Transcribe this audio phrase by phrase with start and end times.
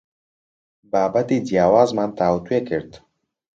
[0.91, 2.91] بابەتی جیاوازمان تاوتوێ کرد.